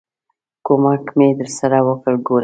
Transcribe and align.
ک 0.65 0.67
و 0.71 0.73
م 0.81 0.83
ک 1.05 1.07
مې 1.17 1.27
درسره 1.39 1.77
وکړ، 1.87 2.13
ګوره! 2.25 2.39